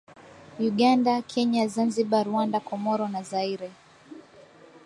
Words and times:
Uganda 0.69 1.13
Kenya 1.29 1.63
Zanzibar 1.73 2.25
Rwanda 2.29 2.57
Komoro 2.69 3.05
na 3.13 3.21
Zaire 3.29 3.69